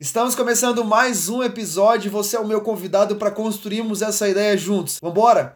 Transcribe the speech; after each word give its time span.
Estamos 0.00 0.34
começando 0.34 0.82
mais 0.82 1.28
um 1.28 1.42
episódio 1.42 2.10
você 2.10 2.34
é 2.34 2.40
o 2.40 2.46
meu 2.46 2.62
convidado 2.62 3.16
para 3.16 3.30
construirmos 3.30 4.00
essa 4.00 4.26
ideia 4.26 4.56
juntos. 4.56 4.98
Vambora? 4.98 5.54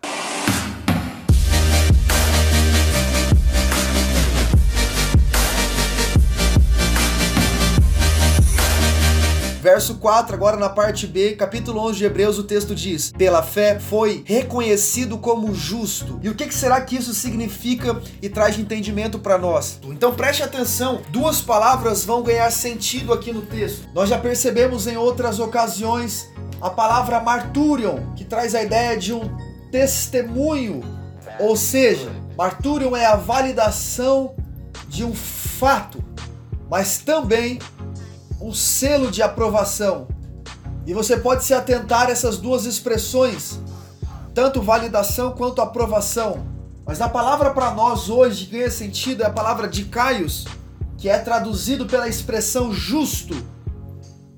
Verso 9.64 9.94
4, 9.94 10.34
agora 10.34 10.58
na 10.58 10.68
parte 10.68 11.06
B, 11.06 11.36
capítulo 11.36 11.80
11 11.80 11.96
de 11.96 12.04
Hebreus, 12.04 12.38
o 12.38 12.44
texto 12.44 12.74
diz: 12.74 13.10
Pela 13.10 13.42
fé 13.42 13.80
foi 13.80 14.22
reconhecido 14.26 15.16
como 15.16 15.54
justo. 15.54 16.20
E 16.22 16.28
o 16.28 16.34
que, 16.34 16.46
que 16.48 16.54
será 16.54 16.78
que 16.82 16.96
isso 16.96 17.14
significa 17.14 17.98
e 18.20 18.28
traz 18.28 18.58
entendimento 18.58 19.18
para 19.18 19.38
nós? 19.38 19.80
Então 19.84 20.14
preste 20.14 20.42
atenção, 20.42 21.00
duas 21.08 21.40
palavras 21.40 22.04
vão 22.04 22.22
ganhar 22.22 22.50
sentido 22.50 23.10
aqui 23.10 23.32
no 23.32 23.40
texto. 23.40 23.88
Nós 23.94 24.10
já 24.10 24.18
percebemos 24.18 24.86
em 24.86 24.98
outras 24.98 25.40
ocasiões 25.40 26.28
a 26.60 26.68
palavra 26.68 27.18
marturion, 27.20 28.12
que 28.14 28.22
traz 28.22 28.54
a 28.54 28.62
ideia 28.62 28.98
de 28.98 29.14
um 29.14 29.34
testemunho, 29.72 30.82
ou 31.40 31.56
seja, 31.56 32.10
marturion 32.36 32.94
é 32.94 33.06
a 33.06 33.16
validação 33.16 34.36
de 34.86 35.04
um 35.04 35.14
fato, 35.14 36.04
mas 36.68 36.98
também 36.98 37.58
um 38.44 38.52
selo 38.52 39.10
de 39.10 39.22
aprovação. 39.22 40.06
E 40.86 40.92
você 40.92 41.16
pode 41.16 41.44
se 41.44 41.54
atentar 41.54 42.08
a 42.08 42.10
essas 42.10 42.36
duas 42.36 42.66
expressões, 42.66 43.58
tanto 44.34 44.60
validação 44.60 45.32
quanto 45.32 45.62
aprovação. 45.62 46.46
Mas 46.84 47.00
a 47.00 47.08
palavra 47.08 47.52
para 47.52 47.70
nós 47.70 48.10
hoje 48.10 48.44
ganha 48.44 48.70
sentido 48.70 49.22
é 49.22 49.26
a 49.26 49.30
palavra 49.30 49.66
de 49.66 49.86
Caios, 49.86 50.44
que 50.98 51.08
é 51.08 51.16
traduzido 51.16 51.86
pela 51.86 52.06
expressão 52.06 52.70
justo. 52.70 53.34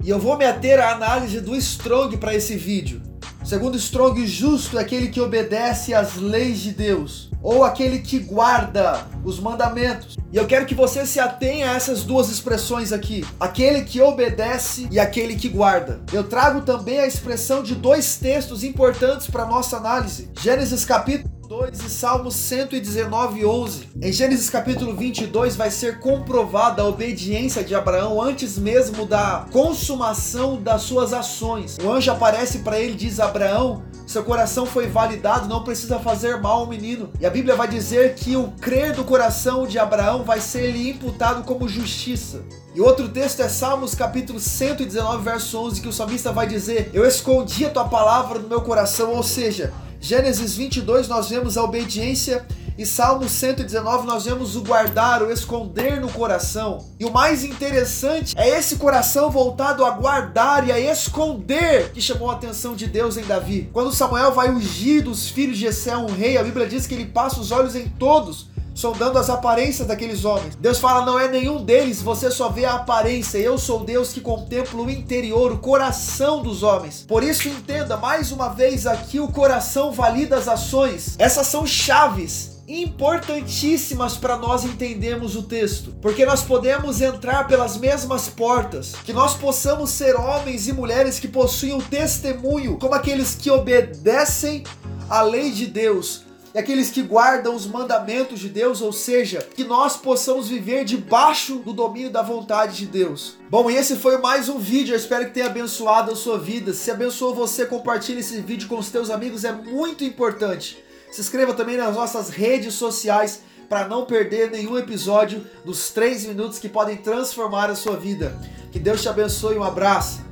E 0.05 0.09
eu 0.09 0.21
vou 0.21 0.39
me 0.39 0.45
ater 0.45 0.79
à 0.79 0.93
análise 0.93 1.41
do 1.41 1.57
Strong 1.57 2.17
para 2.19 2.33
esse 2.33 2.57
vídeo. 2.57 3.03
Segundo 3.47 3.77
Strong, 3.77 4.27
justo 4.27 4.77
é 4.77 4.83
aquele 4.83 5.07
que 5.07 5.21
obedece 5.21 5.95
às 5.95 6.17
leis 6.17 6.59
de 6.59 6.73
Deus 6.73 7.31
ou 7.41 7.63
aquele 7.63 8.01
que 8.01 8.19
guarda 8.19 9.07
os 9.25 9.39
mandamentos. 9.39 10.17
E 10.33 10.37
eu 10.37 10.49
quero 10.49 10.67
que 10.67 10.75
você 10.75 11.07
se 11.07 11.21
atenha 11.21 11.71
a 11.71 11.75
essas 11.77 12.03
duas 12.03 12.29
expressões 12.29 12.93
aqui: 12.93 13.25
aquele 13.39 13.85
que 13.85 14.01
obedece 14.01 14.89
e 14.91 14.99
aquele 14.99 15.37
que 15.37 15.49
guarda. 15.49 16.01
Eu 16.13 16.25
trago 16.25 16.63
também 16.63 16.99
a 16.99 17.07
expressão 17.07 17.63
de 17.63 17.77
dois 17.77 18.17
textos 18.17 18.65
importantes 18.65 19.31
para 19.31 19.47
nossa 19.47 19.77
análise. 19.77 20.29
Gênesis 20.41 20.85
capítulo 20.85 21.36
2 21.49 21.79
e 21.79 21.89
Salmos 21.89 22.35
119, 22.35 23.47
11. 23.47 23.89
Em 24.03 24.13
Gênesis 24.13 24.51
capítulo 24.51 24.97
22 24.97 25.55
vai 25.55 25.71
ser 25.71 26.01
comprovada 26.01 26.83
a 26.83 26.87
obediência 26.87 27.63
de 27.63 27.73
Abraão 27.73 28.21
antes 28.21 28.59
mesmo 28.59 29.07
da 29.07 29.47
consumação 29.53 30.61
das 30.61 30.83
suas 30.83 31.13
ações. 31.13 31.79
O 31.79 31.93
anjo 31.93 32.11
aparece 32.11 32.61
para 32.61 32.81
ele 32.81 32.95
e 32.95 32.97
diz: 32.97 33.21
Abraão, 33.21 33.85
seu 34.09 34.25
coração 34.25 34.67
foi 34.67 34.89
validado, 34.89 35.49
não 35.49 35.63
precisa 35.63 36.01
fazer 36.01 36.41
mal 36.41 36.61
ao 36.61 36.67
menino. 36.67 37.11
E 37.21 37.27
a 37.27 37.31
Bíblia 37.31 37.55
vai 37.55 37.69
dizer 37.69 38.17
que 38.17 38.37
o 38.37 38.51
crer 38.61 38.93
do 38.93 39.05
coração 39.05 39.69
de 39.69 39.79
Abraão 39.79 40.25
vai 40.25 40.41
ser 40.41 40.73
lhe 40.73 40.91
imputado 40.91 41.45
como 41.45 41.69
justiça. 41.69 42.43
E 42.75 42.81
outro 42.81 43.09
texto 43.09 43.41
é 43.41 43.49
Salmos 43.49 43.95
capítulo 43.95 44.41
119, 44.41 45.23
verso 45.23 45.59
11, 45.59 45.81
que 45.81 45.89
o 45.89 45.93
salmista 45.93 46.33
vai 46.33 46.49
dizer: 46.49 46.91
Eu 46.93 47.07
escondi 47.07 47.65
a 47.65 47.71
tua 47.71 47.85
palavra 47.85 48.41
no 48.41 48.49
meu 48.49 48.63
coração, 48.63 49.13
ou 49.13 49.23
seja, 49.23 49.73
Gênesis 50.01 50.55
22 50.55 51.09
nós 51.09 51.29
vemos 51.29 51.57
a 51.57 51.63
obediência 51.63 52.47
e 52.79 52.85
Salmo 52.85 53.27
119 53.27 54.07
nós 54.07 54.27
vemos 54.27 54.55
o 54.55 54.63
guardar, 54.63 55.23
o 55.23 55.33
esconder 55.33 55.99
no 55.99 56.11
coração. 56.11 56.85
E 57.01 57.07
o 57.07 57.11
mais 57.11 57.43
interessante 57.43 58.35
é 58.37 58.49
esse 58.59 58.77
coração 58.77 59.31
voltado 59.31 59.85
a 59.85 59.91
guardar 59.91 60.69
e 60.69 60.73
a 60.73 60.79
esconder 60.79 61.91
que 61.93 62.03
chamou 62.03 62.31
a 62.31 62.35
atenção 62.35 62.75
de 62.75 62.87
Deus 62.87 63.17
em 63.17 63.25
Davi. 63.25 63.71
Quando 63.73 63.93
Samuel 63.93 64.33
vai 64.33 64.51
ungir 64.51 65.03
dos 65.03 65.29
filhos 65.29 65.57
de 65.57 65.65
Jessé 65.65 65.97
um 65.97 66.07
rei, 66.07 66.37
a 66.37 66.43
Bíblia 66.43 66.67
diz 66.67 66.87
que 66.87 66.95
ele 66.95 67.07
passa 67.07 67.41
os 67.41 67.51
olhos 67.51 67.75
em 67.75 67.89
todos 67.89 68.49
sondando 68.77 69.19
as 69.19 69.31
aparências 69.31 69.89
daqueles 69.89 70.25
homens. 70.25 70.55
Deus 70.55 70.79
fala: 70.79 71.05
não 71.05 71.19
é 71.19 71.27
nenhum 71.27 71.65
deles, 71.65 72.03
você 72.03 72.31
só 72.31 72.51
vê 72.51 72.67
a 72.67 72.75
aparência. 72.75 73.39
Eu 73.39 73.59
sou 73.59 73.83
Deus 73.83 74.13
que 74.13 74.21
contemplo 74.21 74.85
o 74.85 74.91
interior, 74.91 75.51
o 75.51 75.59
coração 75.59 76.43
dos 76.43 76.63
homens. 76.63 77.05
Por 77.09 77.25
isso, 77.25 77.49
entenda 77.49 77.97
mais 77.97 78.31
uma 78.31 78.51
vez 78.51 78.87
aqui: 78.87 79.19
o 79.19 79.33
coração 79.33 79.91
valida 79.91 80.37
as 80.37 80.47
ações. 80.47 81.17
Essas 81.19 81.47
são 81.47 81.67
chaves 81.67 82.55
importantíssimas 82.69 84.17
para 84.17 84.37
nós 84.37 84.65
entendermos 84.65 85.37
o 85.37 85.43
texto, 85.45 85.95
porque 86.03 86.27
nós 86.27 86.43
podemos 86.43 87.01
entrar 87.01 87.47
pelas 87.47 87.77
mesmas 87.77 88.29
portas, 88.29 88.93
que 89.05 89.13
nós 89.13 89.35
possamos 89.35 89.91
ser 89.91 90.17
homens 90.17 90.67
e 90.67 90.73
mulheres 90.73 91.21
que 91.21 91.29
possuem 91.29 91.75
o 91.75 91.83
testemunho, 91.83 92.77
como 92.77 92.95
aqueles 92.95 93.37
que 93.37 93.53
obedecem 93.53 94.65
à 95.09 95.23
lei 95.23 95.53
de 95.53 95.67
Deus, 95.67 96.26
aqueles 96.59 96.91
que 96.91 97.03
guardam 97.03 97.55
os 97.55 97.67
mandamentos 97.67 98.41
de 98.41 98.49
Deus, 98.49 98.81
ou 98.81 98.93
seja, 98.93 99.47
que 99.55 99.65
nós 99.65 99.97
possamos 99.97 100.49
viver 100.49 100.85
debaixo 100.85 101.57
do 101.57 101.73
domínio 101.73 102.11
da 102.11 102.23
vontade 102.23 102.77
de 102.77 102.87
Deus. 102.87 103.37
Bom, 103.51 103.71
e 103.71 103.77
esse 103.77 103.97
foi 103.97 104.19
mais 104.19 104.49
um 104.49 104.59
vídeo, 104.59 104.95
eu 104.95 104.97
espero 104.99 105.27
que 105.27 105.33
tenha 105.33 105.47
abençoado 105.47 106.13
a 106.13 106.17
sua 106.17 106.39
vida. 106.39 106.73
Se 106.73 106.91
abençoou 106.91 107.35
você, 107.35 107.67
compartilhe 107.67 108.21
esse 108.21 108.41
vídeo 108.41 108.69
com 108.69 108.79
os 108.79 108.91
teus 108.91 109.11
amigos, 109.11 109.45
é 109.45 109.53
muito 109.53 110.05
importante. 110.05 110.83
Se 111.11 111.21
inscreva 111.21 111.55
também 111.55 111.77
nas 111.77 111.95
nossas 111.95 112.31
redes 112.31 112.75
sociais 112.75 113.43
para 113.69 113.89
não 113.89 114.05
perder 114.05 114.51
nenhum 114.51 114.79
episódio 114.79 115.45
dos 115.65 115.91
3 115.91 116.27
minutos 116.27 116.59
que 116.59 116.69
podem 116.69 116.97
transformar 116.97 117.71
a 117.71 117.75
sua 117.75 117.97
vida. 117.97 118.37
Que 118.71 118.79
Deus 118.79 119.03
te 119.03 119.09
abençoe, 119.09 119.57
um 119.57 119.65
abraço. 119.65 120.26